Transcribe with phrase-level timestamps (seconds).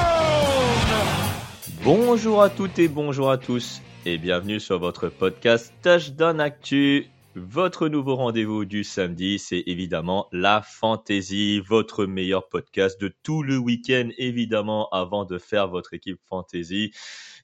[0.81, 1.85] Touchdown!
[1.85, 7.07] Bonjour à toutes et bonjour à tous et bienvenue sur votre podcast Touchdown Actu.
[7.37, 13.57] Votre nouveau rendez-vous du samedi, c'est évidemment la fantasy, votre meilleur podcast de tout le
[13.57, 16.91] week-end, évidemment, avant de faire votre équipe fantasy.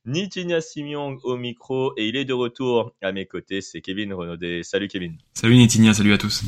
[0.07, 4.65] Nitinia Simiong au micro et il est de retour à mes côtés, c'est Kevin Renaudet.
[4.65, 5.17] Salut Kevin.
[5.35, 6.43] Salut Nitinia, salut à tous.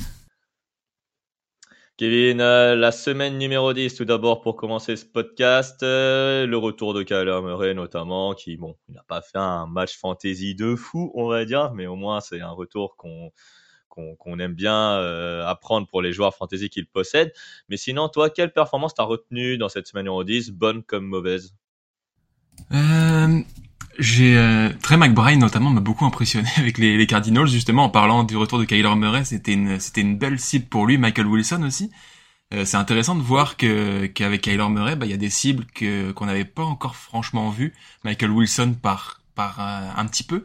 [2.02, 6.94] Kevin, euh, la semaine numéro 10, tout d'abord pour commencer ce podcast, euh, le retour
[6.94, 11.28] de Kyler Murray notamment, qui, bon, n'a pas fait un match fantasy de fou, on
[11.28, 16.12] va dire, mais au moins c'est un retour qu'on aime bien euh, apprendre pour les
[16.12, 17.32] joueurs fantasy qu'il possède.
[17.68, 21.54] Mais sinon, toi, quelle performance t'as retenu dans cette semaine numéro 10, bonne comme mauvaise?
[23.98, 28.36] J'ai euh, Trey McBride notamment m'a beaucoup impressionné avec les, Cardinals justement en parlant du
[28.36, 29.24] retour de Kyler Murray.
[29.24, 30.98] C'était une c'était une belle cible pour lui.
[30.98, 31.90] Michael Wilson aussi.
[32.52, 35.64] Euh, c'est intéressant de voir que qu'avec Kyler Murray, bah il y a des cibles
[35.74, 37.74] que qu'on n'avait pas encore franchement vues.
[38.04, 40.44] Michael Wilson par par euh, un petit peu,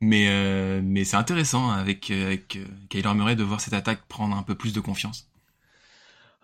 [0.00, 4.36] mais euh, mais c'est intéressant avec avec euh, Kyler Murray de voir cette attaque prendre
[4.36, 5.28] un peu plus de confiance.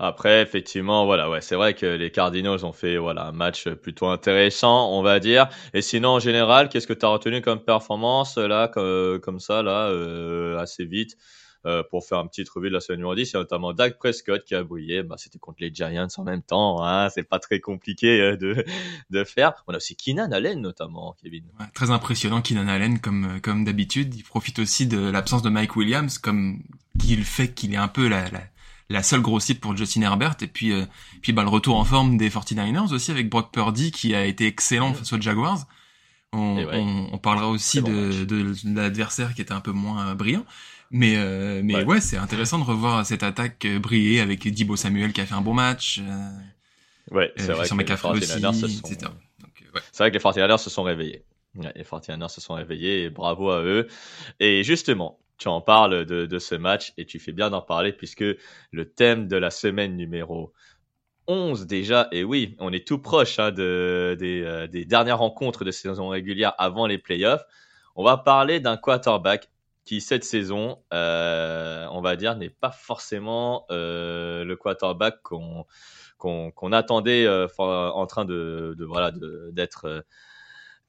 [0.03, 4.07] Après, effectivement, voilà, ouais, c'est vrai que les Cardinals ont fait voilà un match plutôt
[4.07, 5.51] intéressant, on va dire.
[5.75, 9.63] Et sinon, en général, qu'est-ce que tu as retenu comme performance là, comme, comme ça,
[9.63, 11.19] là, euh, assez vite,
[11.67, 13.75] euh, pour faire un petit revue de la semaine numéro 10 Il y a notamment
[13.75, 15.03] Dak Prescott qui a brillé.
[15.03, 16.83] Bah, c'était contre les Giants en même temps.
[16.83, 18.65] Hein, c'est pas très compliqué euh, de
[19.11, 19.53] de faire.
[19.67, 21.45] On a aussi Keenan Allen notamment, Kevin.
[21.75, 24.15] Très impressionnant Keenan Allen comme comme d'habitude.
[24.15, 26.63] Il profite aussi de l'absence de Mike Williams comme
[26.99, 28.41] qui le fait qu'il est un peu la, la
[28.91, 30.85] la seule grosse cible pour Justin Herbert et puis euh,
[31.23, 34.47] puis bah le retour en forme des 49ers aussi avec Brock Purdy qui a été
[34.47, 35.67] excellent face aux Jaguars.
[36.33, 36.67] On, ouais.
[36.75, 40.45] on, on parlera aussi bon de, de, de l'adversaire qui était un peu moins brillant.
[40.93, 41.85] Mais euh, mais Ouais.
[41.85, 45.35] ouais, c'est intéressant de revoir cette attaque euh, briller avec Dibo Samuel qui a fait
[45.35, 46.01] un bon match.
[46.03, 46.31] Euh,
[47.11, 48.89] Ouais, c'est euh, vrai Christian que les McCaffrey 49ers se aussi, sont-.
[48.89, 49.01] Donc,
[49.63, 49.81] euh, ouais.
[49.99, 51.25] Vrai que les 49ers se sont réveillés.
[51.57, 53.89] Ouais, les 49ers se sont réveillés et bravo à eux.
[54.39, 58.25] Et justement, tu en parles de, ce match et tu fais bien d'en parler puisque
[58.71, 60.53] le thème de la semaine numéro
[61.27, 66.09] 11 déjà, et oui, on est tout proche hein, euh, des dernières rencontres de saison
[66.09, 67.45] régulière avant les playoffs.
[67.97, 69.51] On va parler d'un quarterback
[69.85, 77.27] qui cette saison, euh, on va dire, n'est pas forcément euh, le quarterback qu'on attendait
[77.59, 78.77] en train de,
[79.53, 80.05] d'être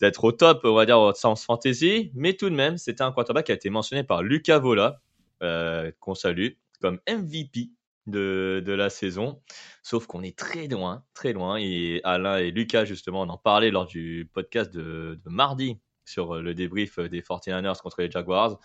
[0.01, 3.11] d'être au top, on va dire au sens fantasy, mais tout de même, c'était un
[3.11, 4.99] quarterback qui a été mentionné par Lucas Vola,
[5.43, 6.49] euh, qu'on salue,
[6.81, 7.69] comme MVP
[8.07, 9.41] de, la saison.
[9.83, 11.57] Sauf qu'on est très loin, très loin.
[11.57, 16.55] Et Alain et Lucas, justement, on en parlait lors du podcast de, mardi sur le
[16.55, 18.59] débrief des 49ers contre les Jaguars.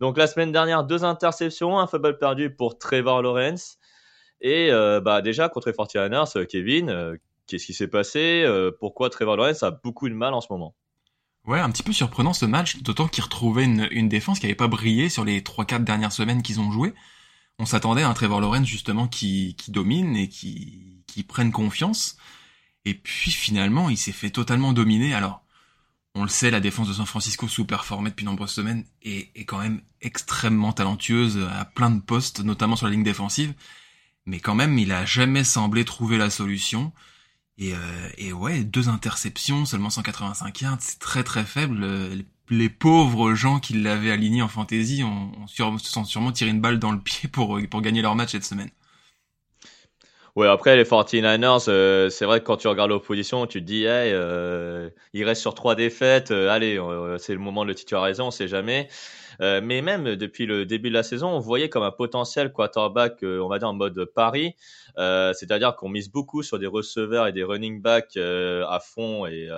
[0.00, 3.78] Donc la semaine dernière, deux interceptions, un fumble perdu pour Trevor Lawrence.
[4.40, 9.10] Et euh, bah, déjà, contre les 49ers, euh, Kevin, qu'est-ce qui s'est passé Euh, Pourquoi
[9.10, 10.74] Trevor Lawrence a beaucoup de mal en ce moment?
[11.46, 14.54] Ouais, un petit peu surprenant ce match, d'autant qu'il retrouvait une, une défense qui avait
[14.54, 16.94] pas brillé sur les 3-4 dernières semaines qu'ils ont joué.
[17.58, 22.16] On s'attendait à un Trevor Lawrence justement qui, qui domine et qui, qui prenne confiance.
[22.84, 25.14] Et puis finalement, il s'est fait totalement dominer.
[25.14, 25.44] Alors,
[26.14, 29.58] on le sait, la défense de San Francisco sous-performée depuis nombreuses semaines est, est, quand
[29.58, 33.54] même extrêmement talentueuse à plein de postes, notamment sur la ligne défensive.
[34.26, 36.92] Mais quand même, il a jamais semblé trouver la solution.
[37.58, 37.76] Et, euh,
[38.18, 41.86] et ouais, deux interceptions, seulement 185 yards, c'est très très faible.
[42.50, 46.60] Les pauvres gens qui l'avaient aligné en fantasy ont, ont se sont sûrement tiré une
[46.60, 48.70] balle dans le pied pour, pour gagner leur match cette semaine.
[50.36, 53.84] Ouais, après les 49ers, euh, c'est vrai que quand tu regardes l'opposition, tu te dis,
[53.84, 57.74] hey, euh, il reste sur trois défaites, euh, allez, euh, c'est le moment de le
[57.76, 58.88] titulariser, on sait jamais.
[59.40, 63.18] Euh, mais même depuis le début de la saison, on voyait comme un potentiel quarterback,
[63.22, 64.54] on va dire en mode pari,
[64.96, 69.48] c'est-à-dire qu'on mise beaucoup sur des receveurs et des running backs à fond et,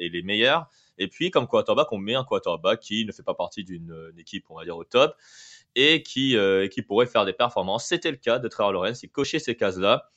[0.00, 0.66] les meilleurs.
[1.00, 4.44] Et puis comme quarterback, on met un quarterback qui ne fait pas partie d'une équipe,
[4.50, 5.14] on va dire au top
[5.78, 7.86] et qui, euh, qui pourrait faire des performances.
[7.86, 10.10] C'était le cas de Trevor Lawrence, il cochait ces cases-là.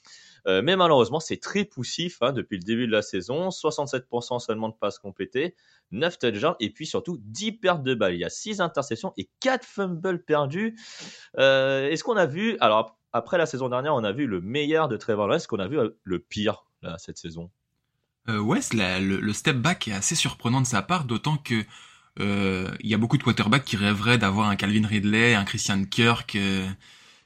[0.48, 3.50] Euh, mais malheureusement, c'est très poussif hein, depuis le début de la saison.
[3.50, 5.56] 67% seulement de passes complétées,
[5.92, 8.16] 9 touchdowns et puis surtout 10 pertes de balles.
[8.16, 10.78] Il y a 6 interceptions et 4 fumbles perdus.
[11.38, 14.88] Euh, Est-ce qu'on a vu, alors après la saison dernière, on a vu le meilleur
[14.88, 16.66] de Trevor Lawrence, qu'on a vu euh, le pire
[16.98, 17.52] cette saison?
[18.28, 21.64] Euh, Ouais, le, le, step back est assez surprenant de sa part, d'autant que
[22.18, 26.38] il y a beaucoup de quarterbacks qui rêveraient d'avoir un Calvin Ridley, un Christian Kirk.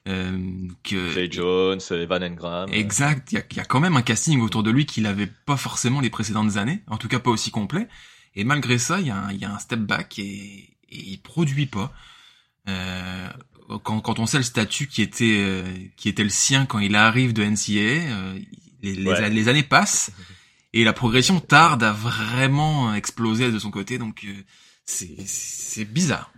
[0.07, 2.69] Euh, euh, que Jay Jones, Evan Engram.
[2.71, 5.29] Exact, il y a, y a, quand même un casting autour de lui qu'il n'avait
[5.45, 7.87] pas forcément les précédentes années, en tout cas pas aussi complet.
[8.35, 11.19] Et malgré ça, il y, a un, y a un step back et, et il
[11.21, 11.93] produit pas.
[12.67, 13.29] Euh,
[13.83, 15.63] quand, quand on sait le statut qui était euh,
[15.97, 18.39] qui était le sien quand il arrive de NCAA, euh,
[18.81, 19.29] les, les, ouais.
[19.29, 20.11] les, années passent
[20.73, 23.97] et la progression tarde à vraiment exploser de son côté.
[23.97, 24.25] Donc
[24.85, 26.31] c'est bizarre.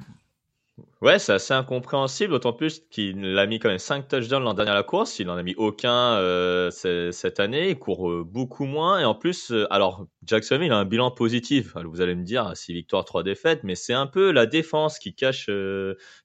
[1.02, 4.72] Ouais, c'est assez incompréhensible, d'autant plus qu'il a mis quand même 5 touchdowns l'an dernier
[4.72, 8.66] à la course, il en a mis aucun euh, cette année, il court euh, beaucoup
[8.66, 12.52] moins, et en plus, euh, alors Jacksonville a un bilan positif, vous allez me dire
[12.56, 15.52] 6 victoires, 3 défaites, mais c'est un peu la défense qui cache,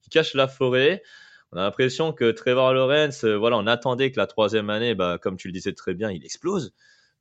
[0.03, 1.03] qui cache la forêt.
[1.53, 5.37] On a l'impression que Trevor Lawrence, voilà, on attendait que la troisième année, bah, comme
[5.37, 6.73] tu le disais très bien, il explose,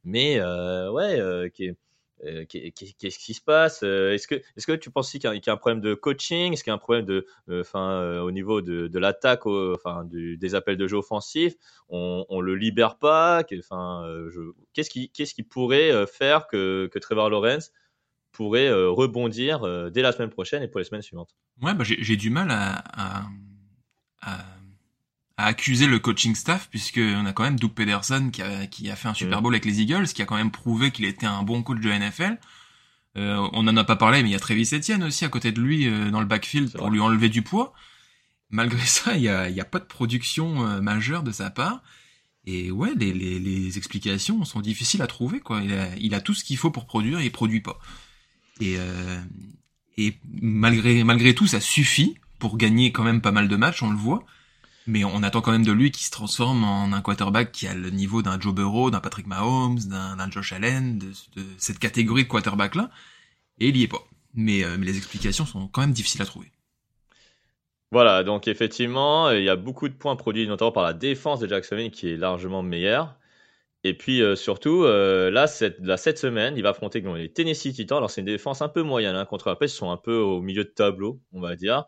[0.06, 1.72] mais ouais, qui
[2.26, 5.54] euh, qu'est-ce qui se passe euh, Est-ce que, est-ce que tu penses qu'il y, a,
[5.54, 8.88] un problème de coaching Est-ce qu'il y a un problème de, euh, au niveau de,
[8.88, 11.56] de l'attaque, enfin, des appels de jeu offensifs
[11.90, 17.72] On, on le libère pas qu'est-ce qui, qu'est-ce qui pourrait faire que, que Trevor Lawrence
[18.32, 21.36] pourrait rebondir dès la semaine prochaine et pour les semaines suivantes?
[21.62, 23.24] Ouais, bah, j'ai, du mal à
[25.38, 28.90] à accuser le coaching staff puisque on a quand même Doug Pederson qui a, qui
[28.90, 29.44] a fait un Super mm.
[29.44, 31.90] Bowl avec les Eagles, qui a quand même prouvé qu'il était un bon coach de
[31.90, 32.38] NFL.
[33.18, 35.52] Euh, on n'en a pas parlé, mais il y a Travis Etienne aussi à côté
[35.52, 37.74] de lui euh, dans le backfield pour lui enlever du poids.
[38.50, 41.82] Malgré ça, il y a, y a pas de production euh, majeure de sa part.
[42.46, 45.40] Et ouais, les, les, les, explications sont difficiles à trouver.
[45.40, 45.62] Quoi.
[45.64, 47.80] Il, a, il a tout ce qu'il faut pour produire et il produit pas.
[48.60, 49.22] Et, euh,
[49.98, 53.92] et malgré, malgré tout, ça suffit pour gagner quand même pas mal de matchs, on
[53.92, 54.26] le voit.
[54.88, 57.74] Mais on attend quand même de lui qu'il se transforme en un quarterback qui a
[57.74, 61.12] le niveau d'un Joe Burrow, d'un Patrick Mahomes, d'un Josh Allen, de,
[61.58, 62.90] cette catégorie de quarterback là.
[63.60, 64.04] Et il y est pas.
[64.34, 66.52] Mais, euh, mais les explications sont quand même difficiles à trouver.
[67.92, 71.48] Voilà, donc effectivement, il y a beaucoup de points produits, notamment par la défense de
[71.48, 73.16] Jacksonville qui est largement meilleure.
[73.84, 77.98] Et puis euh, surtout, euh, là, cette, semaine, il va affronter les Tennessee Titans.
[77.98, 80.16] Alors c'est une défense un peu moyenne hein, contre la paix, ils sont un peu
[80.16, 81.86] au milieu de tableau, on va dire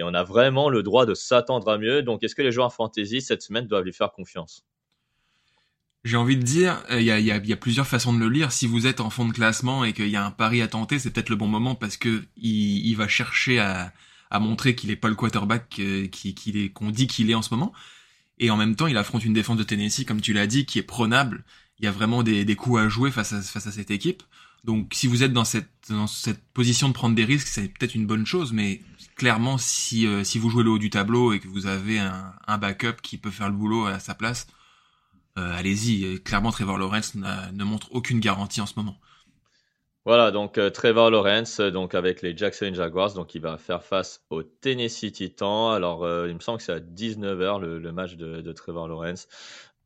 [0.00, 2.02] et on a vraiment le droit de s'attendre à mieux.
[2.02, 4.64] Donc, est-ce que les joueurs fantasy cette semaine doivent lui faire confiance?
[6.04, 8.50] J'ai envie de dire, il y a, plusieurs façons de le lire.
[8.50, 10.98] Si vous êtes en fond de classement et qu'il y a un pari à tenter,
[10.98, 13.92] c'est peut-être le bon moment parce que il, va chercher à,
[14.40, 17.74] montrer qu'il est pas le quarterback qu'il est qu'on dit qu'il est en ce moment.
[18.38, 20.78] Et en même temps, il affronte une défense de Tennessee, comme tu l'as dit, qui
[20.78, 21.44] est prenable.
[21.78, 24.22] Il y a vraiment des, coups à jouer face à cette équipe.
[24.64, 27.94] Donc, si vous êtes dans cette, dans cette position de prendre des risques, c'est peut-être
[27.94, 28.80] une bonne chose, mais
[29.16, 32.34] clairement, si, euh, si vous jouez le haut du tableau et que vous avez un,
[32.46, 34.46] un backup qui peut faire le boulot à sa place,
[35.38, 36.20] euh, allez-y.
[36.22, 38.98] Clairement, Trevor Lawrence ne montre aucune garantie en ce moment.
[40.04, 44.24] Voilà, donc euh, Trevor Lawrence, donc avec les Jackson Jaguars, donc il va faire face
[44.30, 45.74] aux Tennessee Titans.
[45.74, 49.28] Alors, il me semble que c'est à 19h le, match de, de Trevor Lawrence.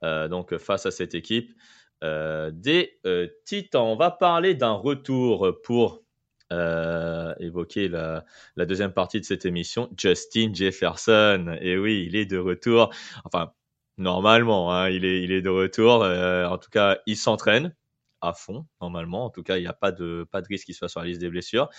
[0.03, 1.55] Donc face à cette équipe
[2.03, 3.01] des
[3.45, 3.83] Titans.
[3.83, 6.05] On va parler d'un retour pour
[6.53, 8.25] euh, évoquer la,
[8.57, 11.57] deuxième partie de cette émission, Justin Jefferson.
[11.61, 12.91] Et oui, il est de retour.
[13.25, 13.53] Enfin,
[13.97, 16.05] normalement, hein, il, est, il est de retour.
[16.05, 17.75] Euh, en tout cas, il s'entraîne
[18.21, 19.25] à fond, normalement.
[19.25, 21.07] En tout cas, il n'y a pas de, pas de risque qu'il soit sur la
[21.07, 21.71] liste des blessures.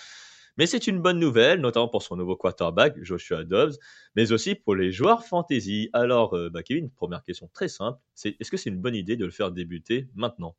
[0.56, 3.74] Mais c'est une bonne nouvelle, notamment pour son nouveau quarterback, Joshua Dobbs,
[4.14, 5.90] mais aussi pour les joueurs fantasy.
[5.92, 9.24] Alors, euh, bah Kevin, première question très simple, est-ce que c'est une bonne idée de
[9.24, 10.56] le faire débuter maintenant?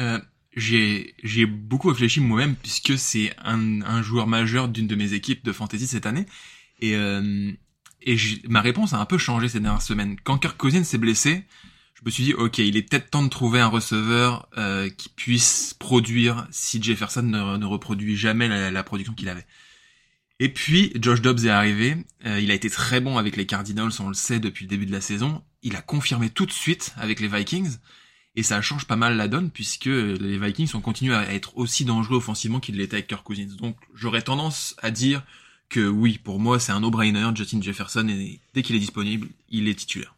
[0.00, 0.18] Euh,
[0.56, 5.52] j'ai beaucoup réfléchi moi-même puisque c'est un, un joueur majeur d'une de mes équipes de
[5.52, 6.26] fantasy cette année
[6.80, 7.52] et euh,
[8.02, 8.16] et
[8.48, 10.16] ma réponse a un peu changé ces dernières semaines.
[10.24, 11.44] Quand Kirk Cousins s'est blessé,
[12.00, 15.10] je me suis dit ok, il est peut-être temps de trouver un receveur euh, qui
[15.10, 19.46] puisse produire si Jefferson ne, reproduit jamais la, la production qu'il avait.
[20.38, 23.92] Et puis Josh Dobbs est arrivé, euh, il a été très bon avec les Cardinals,
[24.00, 25.42] on le sait depuis le début de la saison.
[25.62, 27.76] Il a confirmé tout de suite avec les Vikings
[28.34, 31.84] et ça change pas mal la donne puisque les Vikings ont continué à être aussi
[31.84, 33.54] dangereux offensivement qu'ils l'étaient avec Kirk Cousins.
[33.58, 35.22] Donc j'aurais tendance à dire
[35.68, 39.68] que oui, pour moi c'est un no-brainer, Justin Jefferson et dès qu'il est disponible, il
[39.68, 40.14] est titulaire.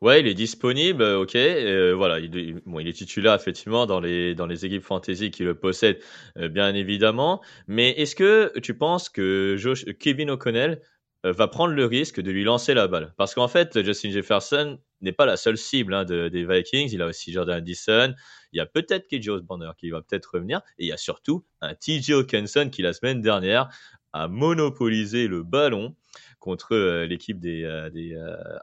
[0.00, 1.34] Ouais, il est disponible, ok.
[1.34, 5.42] Euh, voilà, il, bon, il est titulaire effectivement dans les dans les équipes fantasy qui
[5.42, 5.98] le possèdent,
[6.36, 7.42] euh, bien évidemment.
[7.66, 9.56] Mais est-ce que tu penses que
[9.98, 10.80] Kevin O'Connell
[11.26, 13.12] euh, va prendre le risque de lui lancer la balle?
[13.16, 16.90] Parce qu'en fait, Justin Jefferson n'est pas la seule cible hein, de, des Vikings.
[16.92, 18.14] Il a aussi Jordan Addison.
[18.52, 20.60] Il y a peut-être KJ Osborne qui va peut-être revenir.
[20.78, 23.68] Et il y a surtout un TJ Hawkinson qui, la semaine dernière,
[24.12, 25.96] a monopolisé le ballon
[26.38, 28.16] contre euh, l'équipe des, euh, des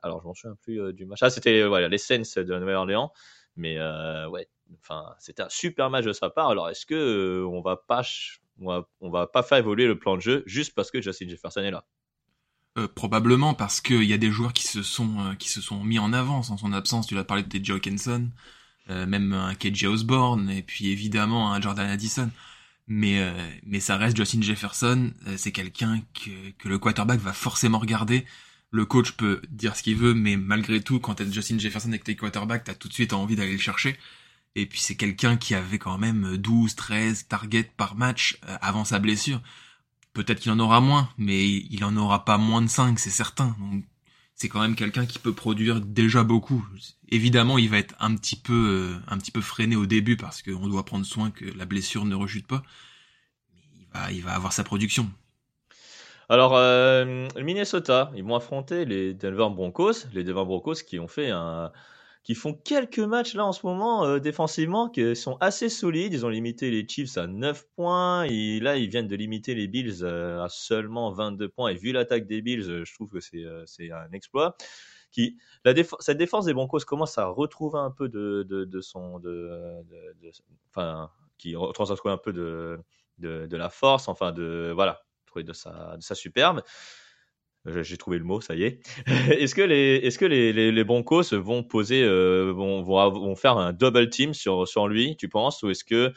[0.03, 1.19] alors je m'en souviens plus du match.
[1.21, 3.11] Ah, c'était voilà, les Saints de la Nouvelle-Orléans.
[3.57, 3.79] Mais
[4.27, 4.49] ouais,
[4.81, 6.49] enfin, c'était un super match de sa part.
[6.49, 8.03] Alors est-ce que on va pas
[8.61, 11.71] on va, pas faire évoluer le plan de jeu juste parce que Justin Jefferson est
[11.71, 11.85] là?
[12.77, 15.81] Euh, probablement parce qu'il y a des joueurs qui se sont euh, qui se sont
[15.83, 17.07] mis en avance en son absence.
[17.07, 17.45] Tu l'as parlé.
[17.69, 18.29] Hawkinson,
[18.89, 22.29] euh, même un KJ Osborne et puis évidemment un Jordan Addison.
[22.87, 23.33] Mais
[23.65, 25.11] mais ça reste Justin Jefferson.
[25.37, 28.25] c'est quelqu'un que, que le quarterback va forcément regarder.
[28.71, 32.03] Le coach peut dire ce qu'il veut, mais malgré tout, quand t'es Justin Jefferson avec
[32.03, 33.97] tes quarterbacks, t'as tout de suite envie d'aller le chercher.
[34.55, 38.99] Et puis c'est quelqu'un qui avait quand même 12, 13 targets par match avant sa
[38.99, 39.41] blessure.
[40.13, 43.55] Peut-être qu'il en aura moins, mais il en aura pas moins de 5, c'est certain.
[44.35, 46.65] C'est quand même quelqu'un qui peut produire déjà beaucoup.
[47.09, 50.41] Évidemment, il va être un petit peu, euh, un petit peu freiné au début parce
[50.41, 52.61] qu'on doit prendre soin que la blessure ne rechute pas.
[53.53, 55.09] Mais il va, il va avoir sa production.
[56.27, 61.29] Alors, euh, Minnesota, ils vont affronter les Denver Broncos, les Denver Broncos qui ont fait
[61.29, 61.71] un,
[62.25, 66.11] qui font quelques matchs là en ce moment euh, défensivement qui sont assez solides.
[66.11, 69.67] Ils ont limité les Chiefs à 9 points et là ils viennent de limiter les
[69.67, 71.69] Bills euh, à seulement 22 points.
[71.69, 74.57] Et vu l'attaque des Bills, euh, je trouve que c'est un exploit.
[75.11, 79.19] Qui, la cette défense des Broncos commence à retrouver un peu de, de, de son,
[79.19, 79.81] de,
[80.71, 82.79] enfin, qui commence à retrouver un peu de,
[83.19, 86.63] de, de la force, enfin de voilà, trouver de sa, de sa superbe.
[87.65, 88.79] J'ai trouvé le mot, ça y est.
[89.07, 93.35] est-ce que les, est-ce que les, les, les, Broncos vont poser, euh, vont, vont, vont,
[93.35, 96.13] faire un double team sur, sur lui, tu penses, ou est-ce que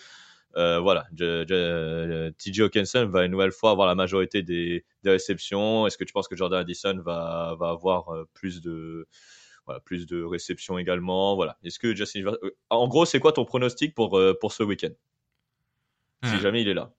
[0.57, 5.87] euh, voilà, TJ Hawkinson va une nouvelle fois avoir la majorité des, des réceptions.
[5.87, 9.07] Est-ce que tu penses que Jordan Addison va, va avoir euh, plus de,
[9.67, 11.37] voilà, plus de réceptions également?
[11.37, 11.59] Voilà.
[11.65, 14.93] Est-ce que Justin, euh, en gros, c'est quoi ton pronostic pour, pour ce week-end?
[16.25, 16.93] Si jamais il est là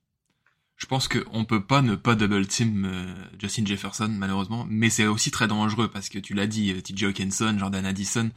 [0.80, 5.06] je pense qu'on peut pas ne pas double team euh, Justin Jefferson malheureusement, mais c'est
[5.06, 8.32] aussi très dangereux parce que tu l'as dit, euh, TJ Hawkinson, Jordan Addison,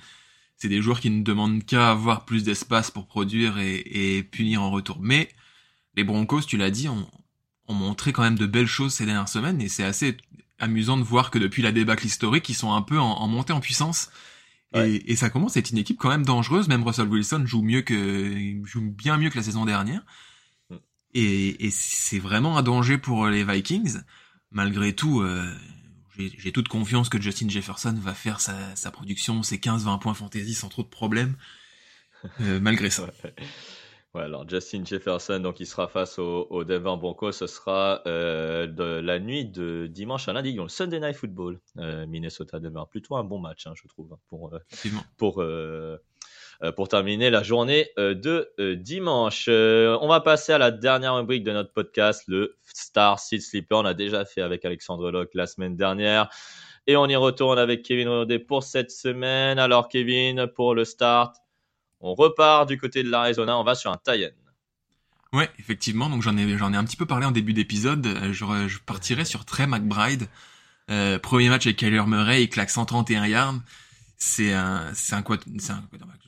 [0.56, 4.70] c'est des joueurs qui ne demandent qu'à avoir plus d'espace pour produire et, punir en
[4.70, 4.99] retour.
[5.00, 5.28] Mais
[5.96, 7.08] les Broncos, tu l'as dit, ont,
[7.68, 10.18] montré quand même de belles choses ces dernières semaines et c'est assez
[10.58, 13.61] amusant de voir que depuis la débâcle historique, ils sont un peu en, montée en
[13.61, 14.11] puissance.
[14.75, 16.68] Et, et, ça commence à être une équipe quand même dangereuse.
[16.68, 20.02] Même Russell Wilson joue mieux que joue bien mieux que la saison dernière.
[21.14, 23.99] Et, et c'est vraiment un danger pour les Vikings.
[24.50, 25.45] Malgré tout, euh,
[26.16, 30.54] j'ai toute confiance que Justin Jefferson va faire sa, sa production, ses 15-20 points fantasy
[30.54, 31.37] sans trop de problèmes,
[32.40, 33.11] euh, malgré ça.
[34.14, 37.33] Ouais, alors Justin Jefferson, donc il sera face au, au Denver Broncos.
[37.33, 42.07] Ce sera euh, de la nuit de dimanche à lundi, le Sunday Night Football, euh,
[42.07, 42.83] Minnesota Denver.
[42.90, 44.59] Plutôt un bon match, hein, je trouve, pour euh,
[45.16, 45.99] pour euh, euh,
[46.71, 49.49] pour terminer la journée euh, de euh, dimanche.
[49.49, 53.78] on va passer à la dernière rubrique de notre podcast, le Star Seed Sleeper.
[53.78, 56.28] On a déjà fait avec Alexandre Locke la semaine dernière.
[56.87, 59.59] Et on y retourne avec Kevin Renaudet pour cette semaine.
[59.59, 61.37] Alors Kevin, pour le start,
[62.00, 64.28] on repart du côté de l'Arizona, on va sur un tie
[65.33, 66.11] Ouais, effectivement.
[66.11, 68.07] Donc j'en ai j'en ai un petit peu parlé en début d'épisode.
[68.33, 70.28] Je, je partirai sur Trey McBride.
[70.90, 73.54] Euh, premier match avec Kyler Murray, il claque 131 yards.
[74.25, 75.25] C'est un c'est un,
[75.59, 75.85] c'est un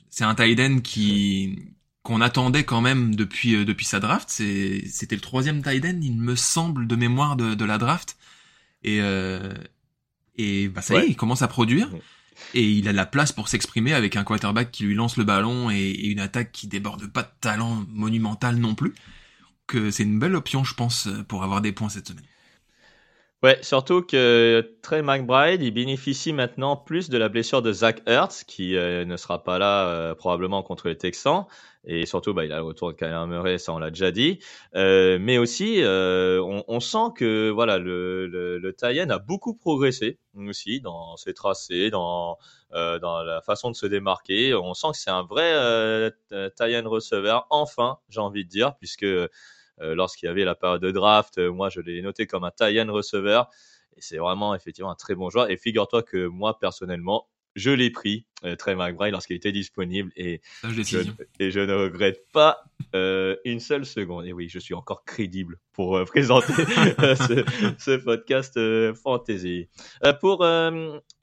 [0.09, 1.57] c'est un tight qui
[2.03, 4.27] qu'on attendait quand même depuis euh, depuis sa draft.
[4.29, 8.17] C'est c'était le troisième tight il me semble, de mémoire de, de la draft.
[8.83, 9.53] Et euh,
[10.35, 11.89] et bah ça y est, il commence à produire.
[12.53, 15.69] Et il a la place pour s'exprimer avec un quarterback qui lui lance le ballon
[15.69, 18.93] et, une attaque qui déborde pas de talent monumental non plus.
[19.67, 22.25] Que c'est une belle option, je pense, pour avoir des points cette semaine.
[23.45, 28.43] Ouais, surtout que Trey McBride, il bénéficie maintenant plus de la blessure de Zach Ertz,
[28.43, 31.45] qui euh, ne sera pas là euh, probablement contre les Texans.
[31.83, 34.39] Et surtout, bah, il a le retour de Kyler Murray, ça on l'a déjà dit.
[34.73, 38.75] Euh, mais aussi, euh, on, on, sent que voilà, le, le, le
[39.11, 42.39] a beaucoup progressé aussi dans ses tracés, dans,
[42.73, 44.55] euh, dans la façon de se démarquer.
[44.55, 49.05] On sent que c'est un vrai euh, receveur, enfin, j'ai envie de dire, puisque
[49.79, 52.89] lorsqu'il y avait la période de draft, euh, moi je l'ai noté comme un tie-in
[52.91, 53.49] receveur.
[53.97, 55.49] Et c'est vraiment effectivement un très bon joueur.
[55.49, 60.11] Et figure-toi que moi personnellement, je l'ai pris, euh, Trey McBride, lorsqu'il était disponible.
[60.17, 62.63] Et, je, et je ne regrette pas
[62.93, 64.25] euh, une seule seconde.
[64.25, 67.45] Et oui, je suis encore crédible pour euh, présenter ce,
[67.79, 69.69] ce, podcast euh, fantasy.
[70.19, 70.45] pour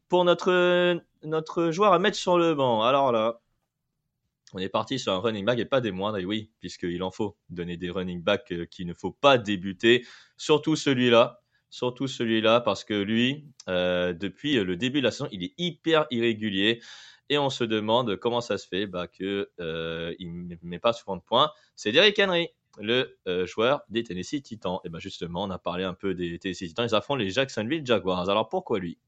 [0.08, 3.40] pour notre, notre joueur à mettre sur le banc, alors là,
[4.52, 7.10] on est parti sur un running back et pas des moindres, et oui, puisqu'il en
[7.10, 10.06] faut donner des running backs euh, qu'il ne faut pas débuter,
[10.36, 11.40] surtout celui-là,
[11.70, 16.06] surtout celui-là, parce que lui, euh, depuis le début de la saison, il est hyper
[16.10, 16.80] irrégulier,
[17.28, 21.16] et on se demande comment ça se fait bah, qu'il euh, ne met pas souvent
[21.16, 21.50] de points.
[21.76, 24.78] C'est Derrick Henry, le euh, joueur des Tennessee Titans.
[24.84, 27.86] Et bien justement, on a parlé un peu des Tennessee Titans, ils affrontent les Jacksonville
[27.86, 28.28] Jaguars.
[28.28, 28.98] Alors pourquoi lui?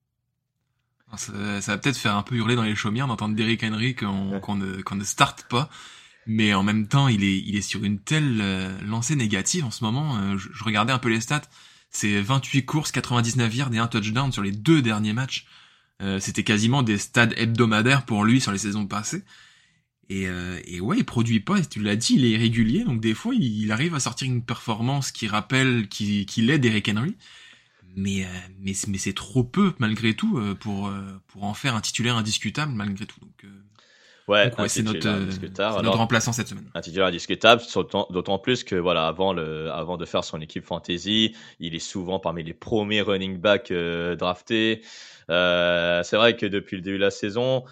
[1.17, 4.83] Ça, va peut-être faire un peu hurler dans les chaumières d'entendre Derrick Henry qu'on ne,
[4.83, 5.69] qu'on ne starte pas.
[6.27, 9.71] Mais en même temps, il est, il est sur une telle euh, lancée négative en
[9.71, 10.17] ce moment.
[10.17, 11.43] Euh, je, regardais un peu les stats.
[11.91, 15.47] C'est 28 courses, 99 yards et un touchdown sur les deux derniers matchs.
[16.03, 19.23] Euh, C'était quasiment des stades hebdomadaires pour lui sur les saisons passées.
[20.09, 23.15] Et, euh, et ouais, il produit pas, tu l'as dit, il est irrégulier, donc des
[23.15, 27.17] fois, il, arrive à sortir une performance qui rappelle qu'il qu est Derrick Henry
[27.97, 28.29] mais euh,
[28.61, 32.17] mais mais c'est trop peu malgré tout euh, pour euh, pour en faire un titulaire
[32.17, 33.21] indiscutable malgré tout.
[33.21, 33.45] Donc
[34.27, 35.07] Ouais, ouais c'est notre,
[35.83, 36.71] notre remplaçant cette semaine.
[36.73, 37.61] Un titulaire indiscutable,
[38.09, 42.19] d'autant plus que voilà, avant le, avant de faire son équipe fantasy, il est souvent
[42.19, 44.81] parmi les premiers running backs draftés.
[45.31, 47.65] Euh, c'est vrai que depuis le début de la saison,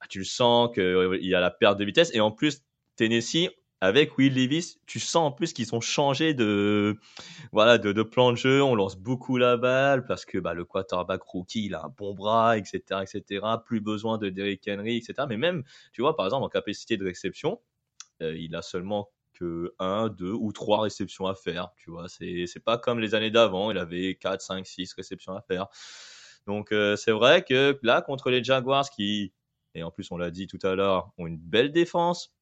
[0.00, 2.62] bah, tu le sens qu'il y a la perte de vitesse et en plus
[2.96, 6.98] Tennessee, avec Will Levis, tu sens en plus qu'ils ont changé de
[7.52, 8.62] voilà de, de, plan de jeu.
[8.62, 12.14] On lance beaucoup la balle parce que bah, le quarterback rookie il a un bon
[12.14, 13.46] bras, etc., etc.
[13.64, 15.26] Plus besoin de Derrick Henry, etc.
[15.28, 15.62] Mais même,
[15.92, 17.60] tu vois, par exemple en capacité de réception,
[18.22, 21.70] euh, il a seulement que un, deux ou trois réceptions à faire.
[21.76, 23.70] Tu vois, c'est pas comme les années d'avant.
[23.70, 25.66] Il avait 4, 5, 6 réceptions à faire.
[26.46, 29.32] Donc euh, c'est vrai que là contre les Jaguars qui
[29.74, 32.35] et en plus on l'a dit tout à l'heure ont une belle défense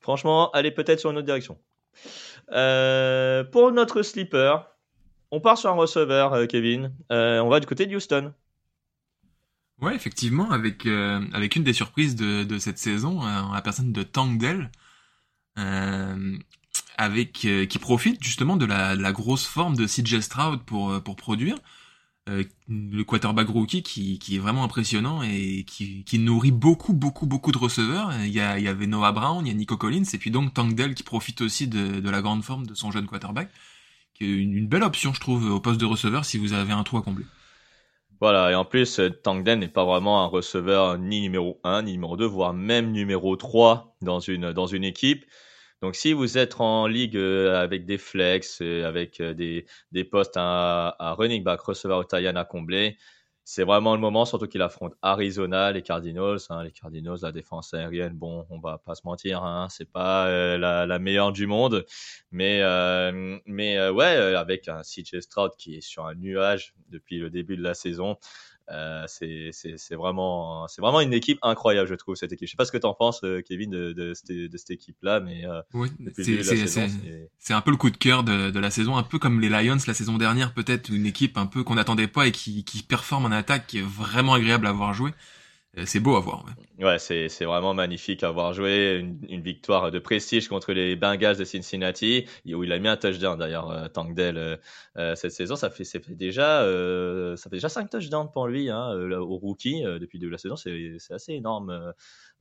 [0.00, 1.58] Franchement, allez peut-être sur une autre direction.
[2.52, 4.66] Euh, pour notre sleeper,
[5.30, 6.92] on part sur un receveur, euh, Kevin.
[7.12, 8.32] Euh, on va du côté de Houston.
[9.80, 14.02] Ouais, effectivement, avec avec une des surprises de, de cette saison, euh, la personne de
[14.02, 14.70] Tank Dell,
[16.98, 21.16] avec qui profite justement de la, de la grosse forme de CJ Stroud pour pour
[21.16, 21.56] produire.
[22.28, 27.26] Euh, le quarterback rookie qui, qui, est vraiment impressionnant et qui, qui, nourrit beaucoup, beaucoup,
[27.26, 28.12] beaucoup de receveurs.
[28.22, 30.30] Il y, a, il y avait Noah Brown, il y a Nico Collins, et puis
[30.30, 33.50] donc Tank qui profite aussi de, de la grande forme de son jeune quarterback,
[34.14, 36.84] qui est une, belle option, je trouve, au poste de receveur si vous avez un
[36.84, 37.24] trou à combler.
[38.20, 41.92] Voilà, et en plus, Tank Dell n'est pas vraiment un receveur ni numéro 1, ni
[41.92, 45.24] numéro 2, voire même numéro 3 dans une, dans une équipe.
[45.82, 50.04] Donc, si vous êtes en ligue euh, avec des flex, euh, avec euh, des, des
[50.04, 52.98] postes à, running back, receveur ou à combler,
[53.44, 56.38] c'est vraiment le moment, surtout qu'il affronte Arizona, les Cardinals.
[56.50, 60.28] Hein, les Cardinals, la défense aérienne, bon, on va pas se mentir, hein, c'est pas
[60.58, 61.84] la, meilleure du monde,
[62.30, 62.60] mais
[63.46, 67.62] mais ouais, avec un CJ Stroud qui est sur un nuage depuis le début de
[67.62, 68.18] la saison,
[68.70, 72.46] euh, c'est vraiment, c'est vraiment une équipe incroyable, je trouve cette équipe.
[72.46, 75.20] Je sais pas ce que tu en penses, euh, Kevin, de, de, de cette équipe-là,
[75.20, 75.88] mais euh, oui,
[77.38, 79.48] c'est un peu le coup de cœur de, de, la saison, un peu comme les
[79.48, 82.82] Lions la saison dernière, peut-être une équipe un peu qu'on n'attendait pas et qui, qui
[82.82, 85.10] performe en attaque, qui est vraiment agréable à voir jouer.
[85.78, 86.44] Euh, c'est beau à voir.
[86.80, 88.98] Ouais, c'est, vraiment magnifique à voir jouer.
[88.98, 93.38] Une, victoire de prestige contre les Bengals de Cincinnati, où il a mis un touchdown
[93.38, 94.58] d'ailleurs, euh, Tank Dell,
[94.96, 95.54] euh, cette saison.
[95.54, 96.64] Ça fait, déjà,
[97.36, 100.56] ça fait déjà 5 touchdowns pour lui, hein, au rookie, depuis de la saison.
[100.56, 101.92] C'est, assez énorme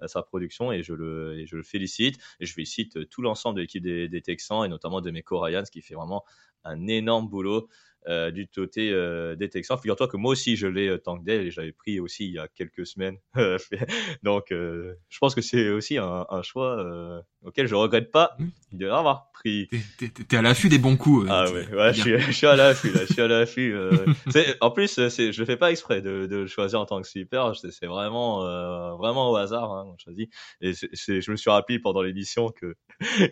[0.05, 2.17] sa production et je, le, je le félicite.
[2.39, 5.95] Je félicite tout l'ensemble de l'équipe des, Texans et notamment de Meco Ryans qui fait
[5.95, 6.23] vraiment
[6.63, 7.69] un énorme boulot.
[8.07, 9.77] Euh, du côté euh, des Texans.
[9.77, 12.47] Figure-toi que moi aussi je l'ai euh, Tankdale et j'avais pris aussi il y a
[12.47, 13.17] quelques semaines.
[14.23, 18.37] Donc euh, je pense que c'est aussi un, un choix euh, auquel je regrette pas
[18.71, 19.67] de l'avoir pris.
[19.97, 21.27] T'es- T'es t'es à l'affût des bons coups.
[21.29, 23.73] Ah ouais, ouais, je suis, je suis à l'affût, là, je suis à l'affût.
[23.75, 24.05] euh.
[24.29, 27.01] C'est- en plus, c'est, je le fais pas exprès de, de le choisir en tant
[27.01, 27.55] que sweeper.
[27.55, 30.27] C'est, c'est vraiment, euh, vraiment au hasard, hein, je choisis.
[30.61, 32.75] Et c'est, c'est- je me suis rappelé pendant l'émission que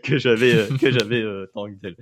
[0.04, 1.96] que j'avais, que j'avais euh, Tankdale.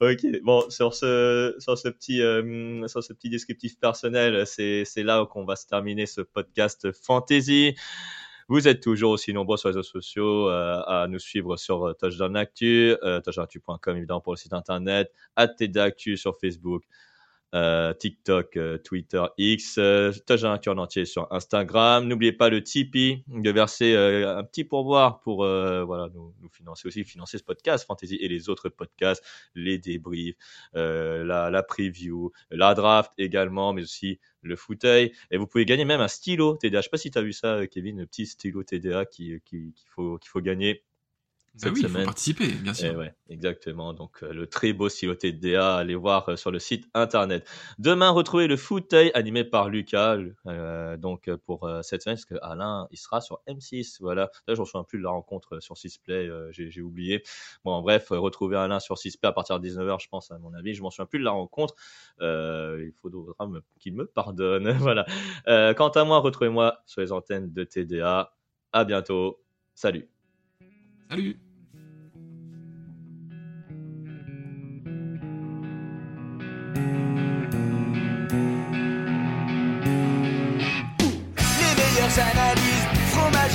[0.00, 5.26] Ok, bon, sur ce, sur ce petit, euh, sur ce petit descriptif personnel, c'est, là
[5.26, 7.74] qu'on va se terminer ce podcast fantasy.
[8.50, 11.92] Vous êtes toujours aussi nombreux sur les réseaux sociaux euh, à nous suivre sur euh,
[11.92, 16.82] Touchdown Actu, euh, touchdownactu.com évidemment pour le site internet, @tdactu sur Facebook,
[17.54, 22.06] euh, TikTok, euh, Twitter, X, euh, Actu en entier sur Instagram.
[22.06, 27.04] N'oubliez pas le Tipeee de verser euh, un petit pourboire pour voilà nous, financer aussi
[27.04, 30.36] financer ce podcast Fantasy et les autres podcasts, les débriefs,
[30.74, 35.12] la, preview, la draft également, mais aussi le fauteuil.
[35.30, 36.80] Et vous pouvez gagner même un stylo TDA.
[36.80, 39.72] Je sais pas si tu as vu ça, Kevin, le petit stylo TDA qui- qui-
[39.94, 40.82] faut, qu'il faut gagner.
[41.60, 42.04] Bah cette oui, il faut semaine.
[42.04, 42.90] participer, bien sûr.
[42.92, 43.92] Eh ouais, exactement.
[43.92, 47.48] Donc euh, le très beau stylo TDA, allez voir euh, sur le site internet.
[47.78, 50.18] Demain, retrouvez le fauteuil animé par Lucas.
[50.46, 53.98] euh, donc pour cette semaine, parce que Alain, il sera sur M6.
[54.00, 54.30] Voilà.
[54.46, 56.28] Là, je me souviens plus de la rencontre sur 6play.
[56.28, 57.24] euh, j'ai, oublié.
[57.64, 60.54] Bon, en bref, retrouvez Alain sur 6play à partir de 19h, je pense, à mon
[60.54, 60.74] avis.
[60.74, 61.74] Je m'en souviens plus de la rencontre.
[62.20, 63.48] Il faudra
[63.80, 64.70] qu'il me pardonne.
[64.78, 65.06] voilà.
[65.74, 68.32] Quant à moi, retrouvez-moi sur les antennes de TDA.
[68.72, 69.40] À bientôt.
[69.74, 70.08] Salut.
[71.10, 71.47] Salut